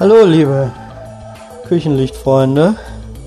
[0.00, 0.70] Hallo, liebe
[1.66, 2.76] Küchenlichtfreunde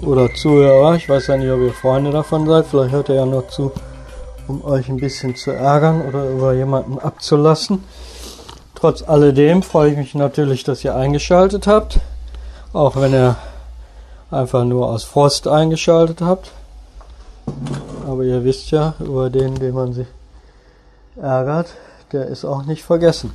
[0.03, 0.95] oder Zuhörer.
[0.95, 2.65] Ich weiß ja nicht, ob ihr Freunde davon seid.
[2.65, 3.73] Vielleicht hört ihr ja nur zu,
[4.47, 7.83] um euch ein bisschen zu ärgern oder über jemanden abzulassen.
[8.73, 11.99] Trotz alledem freue ich mich natürlich, dass ihr eingeschaltet habt.
[12.71, 13.35] Auch wenn ihr
[14.31, 16.51] einfach nur aus Frost eingeschaltet habt.
[18.07, 20.07] Aber ihr wisst ja, über den, den man sich
[21.21, 21.73] ärgert,
[22.13, 23.33] der ist auch nicht vergessen.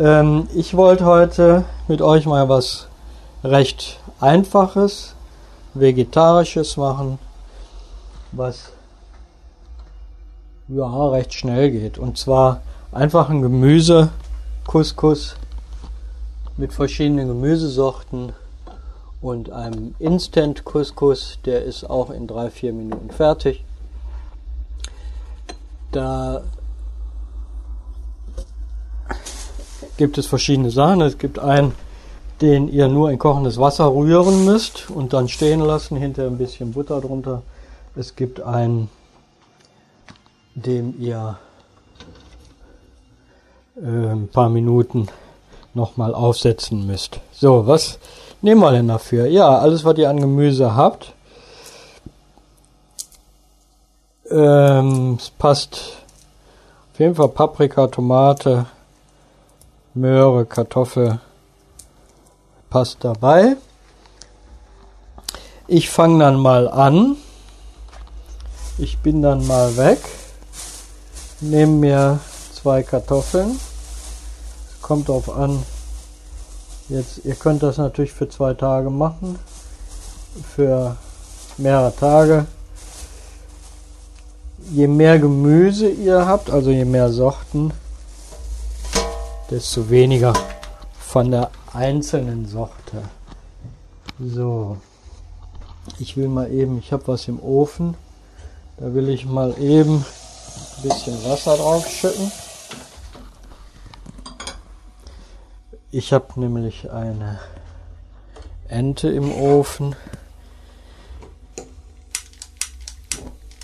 [0.00, 2.88] Ähm, ich wollte heute mit euch mal was
[3.44, 5.14] recht Einfaches,
[5.74, 7.18] Vegetarisches machen,
[8.32, 8.72] was
[10.68, 11.98] ja recht schnell geht.
[11.98, 14.08] Und zwar einfach ein Gemüse,
[14.66, 15.36] Couscous
[16.56, 18.32] mit verschiedenen Gemüsesorten
[19.20, 23.62] und einem Instant Couscous, der ist auch in drei vier Minuten fertig.
[25.92, 26.40] Da
[30.00, 31.02] gibt es verschiedene Sachen.
[31.02, 31.74] Es gibt einen,
[32.40, 36.72] den ihr nur in kochendes Wasser rühren müsst und dann stehen lassen, hinter ein bisschen
[36.72, 37.42] Butter drunter.
[37.94, 38.88] Es gibt einen,
[40.54, 41.36] dem ihr
[43.76, 45.08] äh, ein paar Minuten
[45.74, 47.20] nochmal aufsetzen müsst.
[47.30, 47.98] So, was
[48.40, 49.26] nehmen wir denn dafür?
[49.26, 51.12] Ja, alles, was ihr an Gemüse habt.
[54.30, 55.92] Ähm, es passt
[56.94, 58.64] auf jeden Fall Paprika, Tomate,
[59.94, 61.18] Möhre, Kartoffel
[62.68, 63.56] passt dabei.
[65.66, 67.16] Ich fange dann mal an.
[68.78, 69.98] Ich bin dann mal weg.
[71.40, 72.20] Nehme mir
[72.52, 73.58] zwei Kartoffeln.
[74.80, 75.60] Kommt drauf an.
[76.88, 79.40] Jetzt, ihr könnt das natürlich für zwei Tage machen.
[80.54, 80.96] Für
[81.56, 82.46] mehrere Tage.
[84.70, 87.72] Je mehr Gemüse ihr habt, also je mehr Sorten,
[89.50, 90.32] desto weniger
[90.98, 93.02] von der einzelnen Sorte.
[94.18, 94.76] So,
[95.98, 97.96] ich will mal eben, ich habe was im Ofen,
[98.76, 102.30] da will ich mal eben ein bisschen Wasser drauf schütten.
[105.90, 107.40] Ich habe nämlich eine
[108.68, 109.96] Ente im Ofen.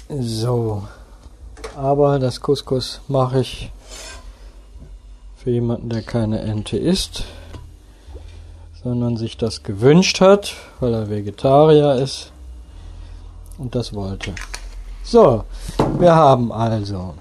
[0.08, 0.86] So,
[1.76, 3.70] aber das Couscous mache ich
[5.46, 7.22] für jemanden, der keine Ente isst,
[8.82, 12.32] sondern sich das gewünscht hat, weil er Vegetarier ist
[13.56, 14.34] und das wollte.
[15.04, 15.44] So,
[16.00, 17.14] wir haben also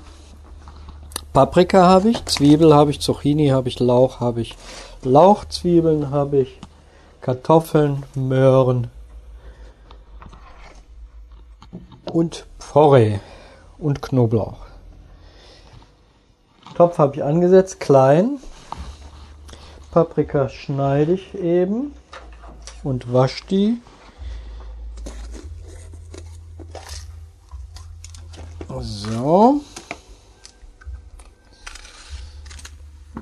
[1.33, 4.55] Paprika habe ich, Zwiebel habe ich, Zucchini habe ich, Lauch habe ich,
[5.03, 6.59] Lauchzwiebeln habe ich,
[7.21, 8.87] Kartoffeln, Möhren
[12.11, 13.19] und Porree
[13.77, 14.64] und Knoblauch.
[16.75, 18.37] Topf habe ich angesetzt, klein.
[19.91, 21.93] Paprika schneide ich eben
[22.83, 23.81] und wasche die.
[28.81, 29.61] So.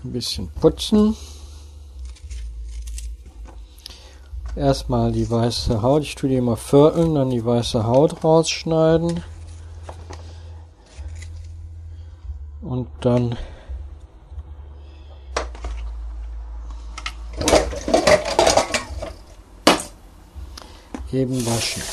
[0.04, 1.16] Ein bisschen putzen.
[4.56, 6.02] Erstmal die weiße Haut.
[6.02, 9.24] Ich tue die immer vierteln, dann die weiße Haut rausschneiden.
[12.74, 13.38] Und dann
[21.12, 21.84] eben waschen.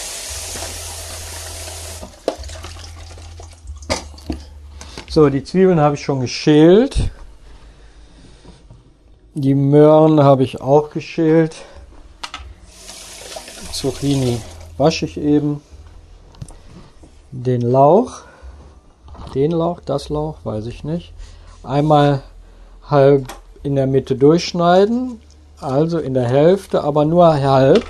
[5.11, 7.11] So, die Zwiebeln habe ich schon geschält.
[9.35, 11.57] Die Möhren habe ich auch geschält.
[13.71, 14.41] Zucchini
[14.79, 15.61] wasche ich eben.
[17.33, 18.30] Den Lauch
[19.35, 21.13] den Lauch, das Lauch, weiß ich nicht.
[21.63, 22.23] Einmal
[22.89, 23.27] halb
[23.63, 25.21] in der Mitte durchschneiden,
[25.61, 27.85] also in der Hälfte, aber nur halb.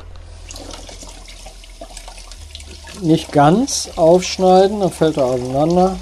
[3.01, 5.97] Nicht ganz aufschneiden, dann fällt er auseinander.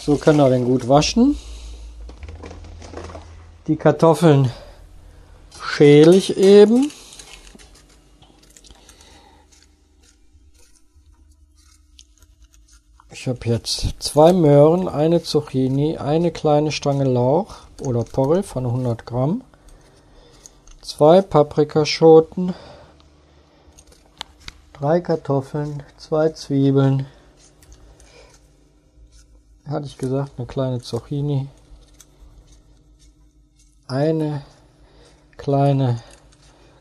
[0.00, 1.36] So können wir den gut waschen.
[3.66, 4.50] Die Kartoffeln
[5.60, 6.90] schäle ich eben.
[13.26, 19.42] Habe jetzt zwei Möhren, eine Zucchini, eine kleine Stange Lauch oder Porree von 100 Gramm,
[20.80, 22.54] zwei Paprikaschoten,
[24.74, 27.06] drei Kartoffeln, zwei Zwiebeln,
[29.66, 31.48] hatte ich gesagt, eine kleine Zucchini,
[33.88, 34.42] eine
[35.36, 36.00] kleine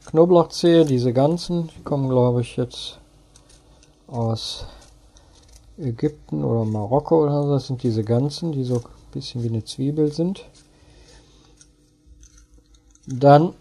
[0.06, 3.00] Knoblauchzehe, diese ganzen, die kommen glaube ich jetzt
[4.06, 4.68] aus
[5.78, 9.64] Ägypten oder Marokko oder so, das sind diese ganzen, die so ein bisschen wie eine
[9.64, 10.46] Zwiebel sind.
[13.08, 13.54] Dann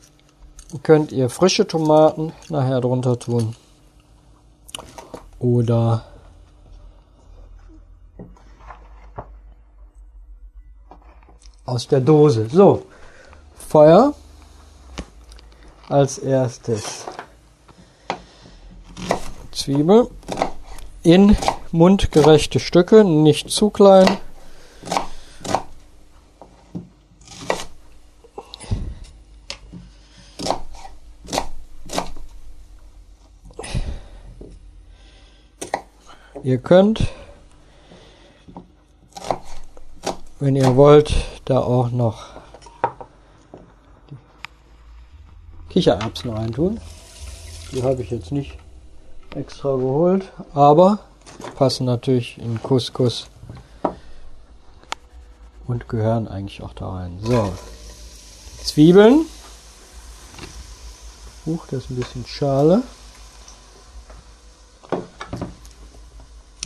[0.83, 3.55] könnt ihr frische Tomaten nachher drunter tun.
[5.39, 6.05] Oder
[11.67, 12.49] aus der Dose.
[12.51, 12.85] So,
[13.55, 14.15] Feuer
[15.89, 17.05] als erstes.
[19.53, 20.11] Zwiebel
[21.03, 21.37] in
[21.75, 24.07] mundgerechte Stücke, nicht zu klein.
[36.45, 37.09] Ihr könnt,
[40.39, 41.13] wenn ihr wollt,
[41.45, 42.27] da auch noch
[45.71, 46.81] Kichererbsen reintun.
[47.73, 48.57] Die habe ich jetzt nicht
[49.35, 51.01] extra geholt, aber
[51.55, 53.27] passen natürlich in Couscous
[55.67, 57.19] und gehören eigentlich auch da rein.
[57.23, 57.53] So,
[58.63, 59.27] Zwiebeln.
[61.47, 62.83] Huch, das ist ein bisschen Schale.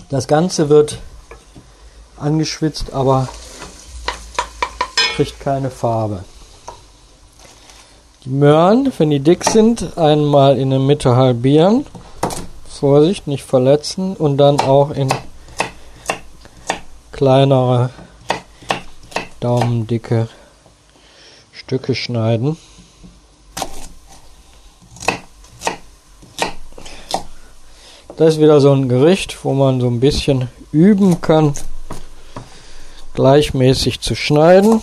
[0.09, 0.99] Das Ganze wird
[2.17, 3.29] angeschwitzt, aber
[5.17, 6.25] kriegt keine Farbe.
[8.25, 11.87] Die Möhren, wenn die dick sind, einmal in der Mitte halbieren.
[12.79, 14.15] Vorsicht, nicht verletzen.
[14.15, 15.09] Und dann auch in
[17.11, 17.91] kleinere,
[19.41, 20.29] daumendicke
[21.53, 22.57] Stücke schneiden.
[28.17, 31.55] Das ist wieder so ein Gericht, wo man so ein bisschen üben kann,
[33.15, 34.81] gleichmäßig zu schneiden.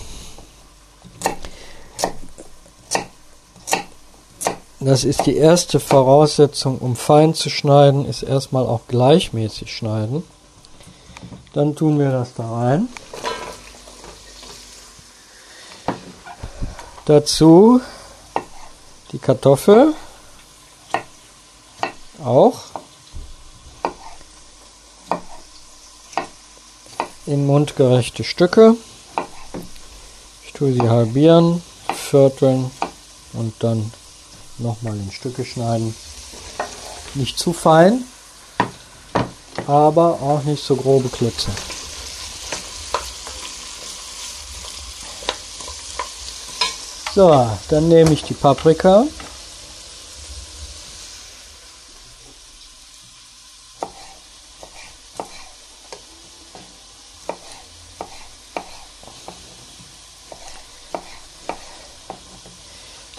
[4.85, 10.21] Das ist die erste Voraussetzung, um fein zu schneiden, ist erstmal auch gleichmäßig schneiden.
[11.53, 12.87] Dann tun wir das da rein.
[17.05, 17.81] Dazu
[19.11, 19.95] die Kartoffel
[22.23, 22.59] auch
[27.25, 28.75] in mundgerechte Stücke.
[30.45, 32.69] Ich tue sie halbieren, vierteln
[33.33, 33.91] und dann
[34.57, 35.95] nochmal in Stücke schneiden.
[37.13, 38.03] Nicht zu fein,
[39.67, 41.49] aber auch nicht so grobe Klötze.
[47.13, 49.05] So, dann nehme ich die Paprika.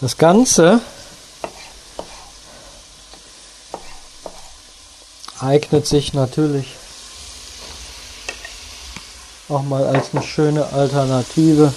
[0.03, 0.83] Das Ganze
[5.57, 6.67] eignet sich natürlich
[9.49, 11.73] auch mal als eine schöne Alternative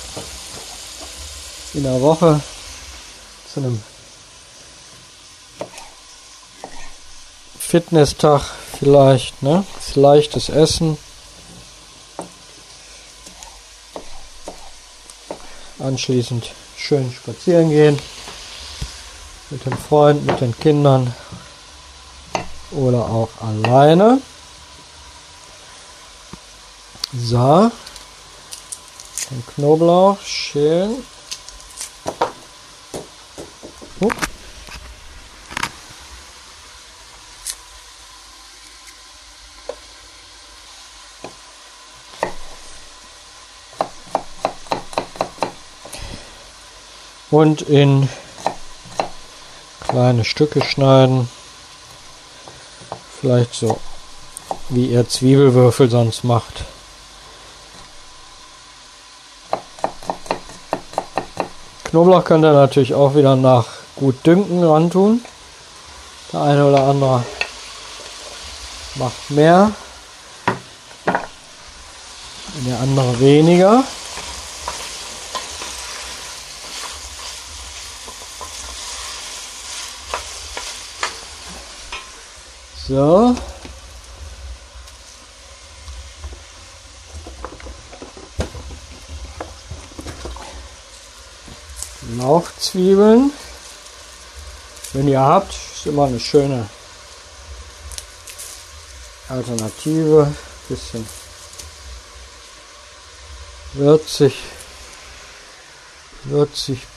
[1.74, 2.42] in der Woche
[3.54, 3.82] zu einem
[7.58, 8.42] Fitnesstag
[8.78, 9.64] vielleicht, ne?
[9.76, 10.98] Das leichtes Essen.
[15.80, 17.98] Anschließend schön spazieren gehen
[19.52, 21.16] mit den Freunden, mit den Kindern
[22.72, 24.22] oder auch alleine.
[27.12, 27.72] So,
[29.32, 31.04] den Knoblauch schälen.
[34.00, 34.14] Hup.
[47.32, 48.10] Und in
[49.82, 51.30] kleine Stücke schneiden.
[53.22, 53.80] Vielleicht so,
[54.70, 56.64] wie ihr Zwiebelwürfel sonst macht.
[61.84, 65.22] Knoblauch könnt ihr natürlich auch wieder nach gut dünken ran tun.
[66.32, 67.26] Der eine oder andere
[68.96, 69.72] macht mehr,
[72.66, 73.84] der andere weniger.
[82.90, 83.36] So.
[92.18, 93.32] Lauchzwiebeln.
[94.94, 96.68] Wenn ihr habt, ist immer eine schöne
[99.28, 100.34] Alternative.
[100.68, 101.08] Bisschen
[103.74, 104.34] würzig.
[106.24, 106.88] Würzig.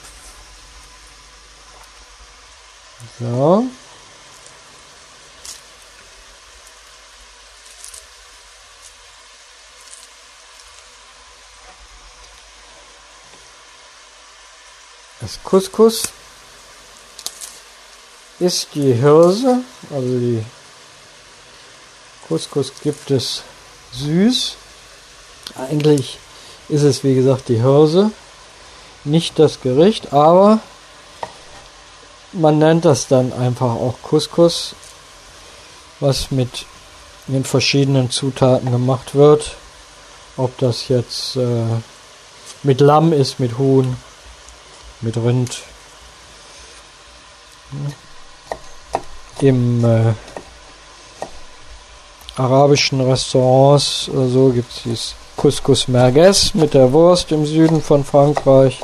[3.19, 3.67] So.
[15.23, 16.03] Das Couscous
[18.39, 20.43] ist die Hirse, also die
[22.27, 23.41] Couscous gibt es
[23.93, 24.55] süß.
[25.55, 26.19] Eigentlich
[26.67, 28.11] ist es wie gesagt die Hirse,
[29.05, 30.59] nicht das Gericht, aber
[32.33, 34.75] man nennt das dann einfach auch Couscous,
[36.01, 36.65] was mit
[37.27, 39.55] den verschiedenen Zutaten gemacht wird.
[40.35, 41.63] Ob das jetzt äh,
[42.63, 43.95] mit Lamm ist, mit Huhn,
[45.03, 45.61] mit Rind.
[49.41, 50.13] Im äh,
[52.35, 58.81] arabischen Restaurants oder so gibt es Couscous Merguez mit der Wurst im Süden von Frankreich.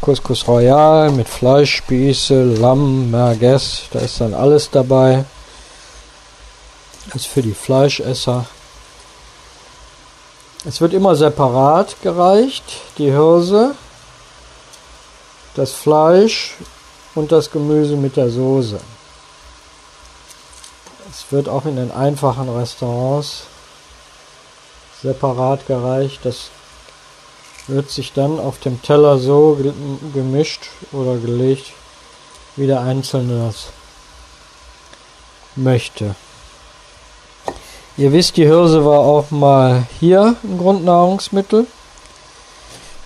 [0.00, 5.24] Couscous Royal mit Fleischspieße, Lamm, Merguez, da ist dann alles dabei.
[7.06, 8.46] Das ist für die Fleischesser.
[10.64, 12.64] Es wird immer separat gereicht,
[12.98, 13.74] die Hirse,
[15.58, 16.54] das Fleisch
[17.16, 18.78] und das Gemüse mit der Soße.
[21.10, 23.42] Es wird auch in den einfachen Restaurants
[25.02, 26.20] separat gereicht.
[26.22, 26.50] Das
[27.66, 29.58] wird sich dann auf dem Teller so
[30.14, 31.72] gemischt oder gelegt,
[32.54, 33.70] wie der Einzelne das
[35.56, 36.14] möchte.
[37.96, 41.66] Ihr wisst, die Hirse war auch mal hier ein Grundnahrungsmittel.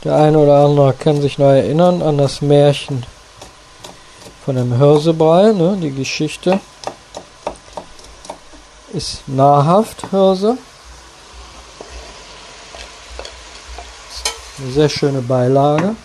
[0.04, 3.06] Der eine oder andere kann sich noch erinnern an das Märchen
[4.44, 6.58] von dem Hirsebrei, ne, die Geschichte
[8.92, 10.58] ist nahrhaft, Hirse.
[14.58, 15.96] Eine sehr schöne Beilage.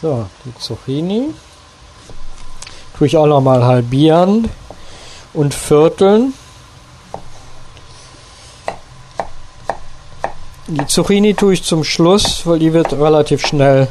[0.00, 1.34] So, die Zucchini.
[2.96, 4.50] Tue ich auch noch mal halbieren
[5.34, 6.34] und vierteln.
[10.68, 13.88] Die Zucchini tue ich zum Schluss, weil die wird relativ schnell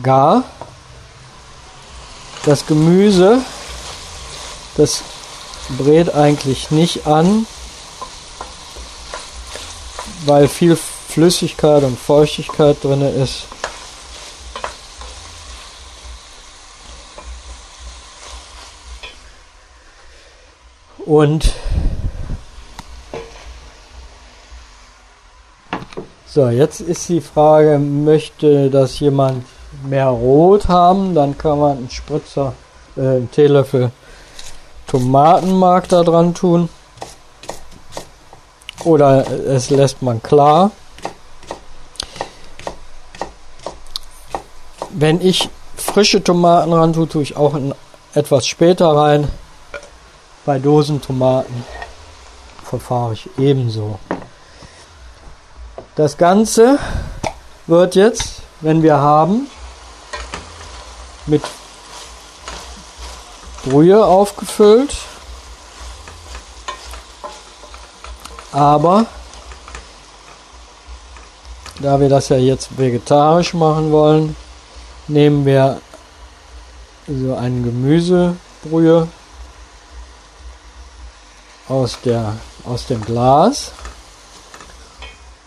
[0.00, 0.44] gar.
[2.44, 3.40] Das Gemüse,
[4.76, 5.02] das
[5.78, 7.46] brät eigentlich nicht an,
[10.26, 10.76] weil viel
[11.08, 13.46] Flüssigkeit und Feuchtigkeit drin ist.
[21.04, 21.52] Und
[26.34, 29.44] so, jetzt ist die Frage, möchte das jemand
[29.84, 32.54] mehr Rot haben, dann kann man einen Spritzer,
[32.96, 33.90] äh, einen Teelöffel
[34.86, 36.70] Tomatenmark da dran tun.
[38.82, 40.70] Oder es lässt man klar.
[44.88, 47.58] Wenn ich frische Tomaten ran tue, tue ich auch
[48.14, 49.28] etwas später rein.
[50.46, 51.62] Bei Dosentomaten
[52.64, 53.98] verfahre ich ebenso.
[55.94, 56.78] Das Ganze
[57.66, 59.46] wird jetzt, wenn wir haben,
[61.26, 61.42] mit
[63.64, 64.96] Brühe aufgefüllt.
[68.52, 69.04] Aber
[71.80, 74.34] da wir das ja jetzt vegetarisch machen wollen,
[75.08, 75.78] nehmen wir
[77.06, 79.08] so eine Gemüsebrühe
[81.68, 83.72] aus, der, aus dem Glas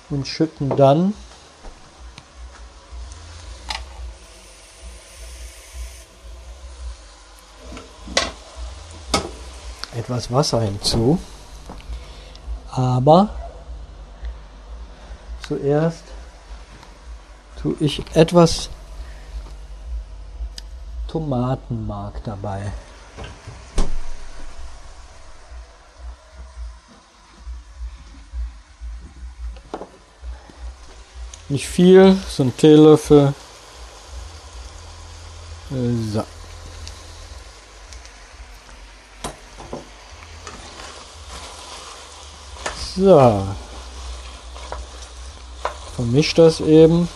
[0.09, 1.13] und schütten dann
[9.95, 11.19] etwas Wasser hinzu.
[12.71, 13.29] Aber
[15.47, 16.03] zuerst
[17.61, 18.69] tue ich etwas
[21.07, 22.71] Tomatenmark dabei.
[31.47, 33.33] Nicht viel, so ein Teelöffel.
[35.69, 36.23] So.
[42.95, 43.47] So.
[45.95, 47.07] Vermisch das eben.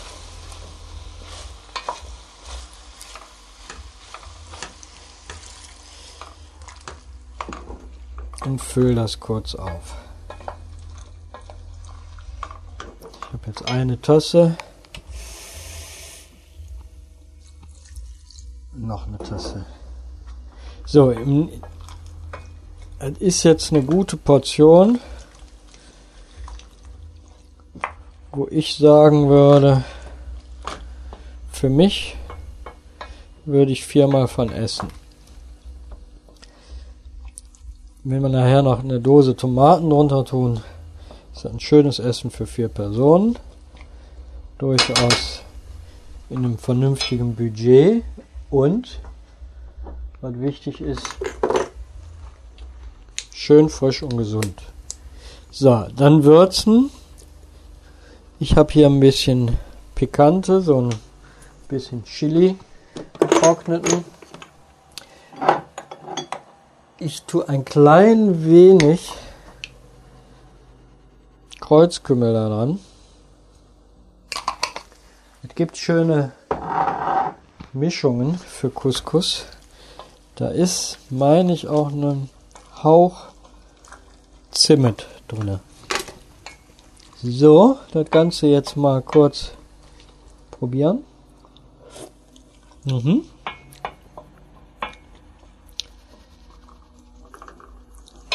[8.45, 9.95] Und füll das kurz auf.
[13.21, 14.57] Ich habe jetzt eine Tasse.
[18.73, 19.65] Noch eine Tasse.
[20.85, 21.11] So,
[22.99, 24.99] es ist jetzt eine gute Portion
[28.31, 29.83] wo ich sagen würde,
[31.51, 32.15] für mich
[33.43, 34.87] würde ich viermal von essen.
[38.03, 40.61] Wenn wir nachher noch eine Dose Tomaten drunter tun,
[41.39, 43.39] ist ein schönes Essen für vier Personen.
[44.57, 45.41] Durchaus
[46.29, 48.03] in einem vernünftigen Budget
[48.49, 48.99] und
[50.19, 51.07] was wichtig ist,
[53.31, 54.61] schön frisch und gesund.
[55.49, 56.89] So, dann würzen.
[58.41, 59.57] Ich habe hier ein bisschen
[59.95, 60.95] Pikante, so ein
[61.69, 62.57] bisschen Chili
[63.17, 64.03] getrockneten.
[66.97, 69.13] Ich tue ein klein wenig
[71.69, 72.79] Kreuzkümmel da dran.
[75.43, 76.31] Es gibt schöne
[77.73, 79.45] Mischungen für Couscous.
[80.33, 82.31] Da ist, meine ich, auch ein
[82.81, 83.27] Hauch
[84.49, 85.59] Zimt drin.
[87.21, 89.51] So, das Ganze jetzt mal kurz
[90.49, 91.03] probieren.
[92.85, 93.25] Mhm.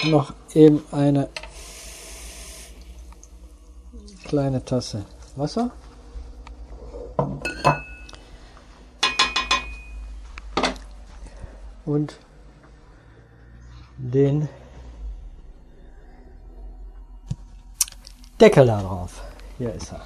[0.04, 1.28] Noch eben eine
[4.34, 5.04] kleine Tasse
[5.36, 5.70] Wasser.
[11.84, 12.18] Und
[13.96, 14.48] den
[18.40, 19.22] Deckel da drauf.
[19.56, 20.04] Hier ist er.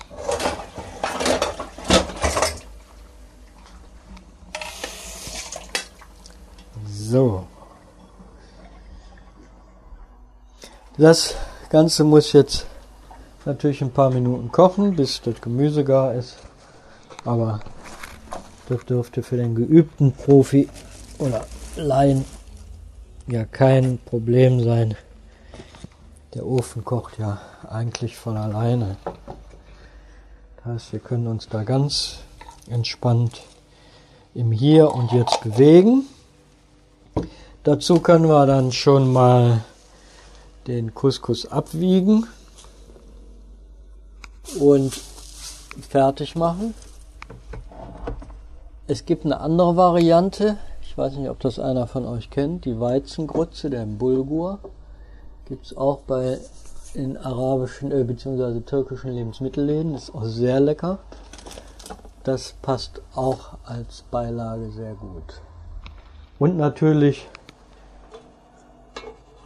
[6.86, 7.46] So.
[10.98, 11.34] Das
[11.70, 12.66] Ganze muss jetzt
[13.48, 16.36] natürlich ein paar Minuten kochen, bis das Gemüse gar ist.
[17.24, 17.60] Aber
[18.68, 20.68] das dürfte für den geübten Profi
[21.18, 22.24] oder Laien
[23.26, 24.96] ja kein Problem sein.
[26.34, 28.96] Der Ofen kocht ja eigentlich von alleine.
[30.56, 32.18] Das heißt, wir können uns da ganz
[32.68, 33.40] entspannt
[34.34, 36.04] im Hier und Jetzt bewegen.
[37.64, 39.64] Dazu können wir dann schon mal
[40.66, 42.26] den Couscous abwiegen
[44.60, 44.92] und
[45.88, 46.74] fertig machen.
[48.86, 50.56] Es gibt eine andere Variante.
[50.82, 52.64] Ich weiß nicht, ob das einer von euch kennt.
[52.64, 54.58] Die Weizengrütze, der Bulgur.
[55.46, 56.38] Gibt es auch bei
[56.94, 58.60] in arabischen äh, bzw.
[58.60, 59.94] türkischen Lebensmittelläden.
[59.94, 60.98] Ist auch sehr lecker.
[62.24, 65.40] Das passt auch als Beilage sehr gut.
[66.38, 67.28] Und natürlich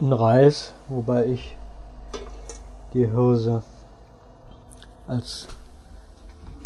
[0.01, 1.57] ein Reis, wobei ich
[2.93, 3.63] die Hirse
[5.07, 5.47] als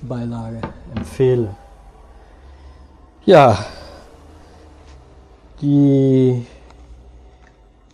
[0.02, 0.60] Beilage
[0.94, 1.54] empfehle.
[3.24, 3.64] Ja,
[5.60, 6.46] die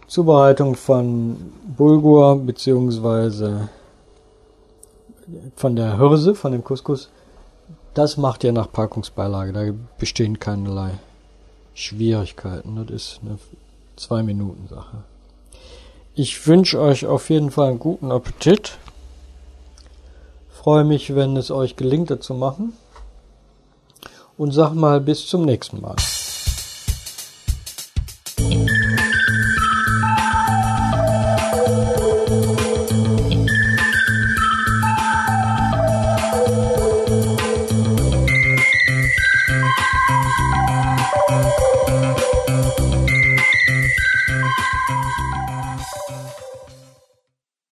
[0.06, 3.68] Zubereitung von Bulgur beziehungsweise
[5.56, 7.08] von der Hirse, von dem Couscous,
[7.94, 9.52] das macht ihr nach Packungsbeilage.
[9.52, 10.92] Da bestehen keinerlei
[11.74, 12.76] Schwierigkeiten.
[12.76, 13.38] Das ist eine
[13.96, 14.98] zwei Minuten Sache.
[16.14, 18.78] Ich wünsche euch auf jeden Fall einen guten Appetit.
[20.62, 22.72] Freue mich, wenn es euch gelingt, das zu machen.
[24.38, 25.96] Und sag mal bis zum nächsten Mal.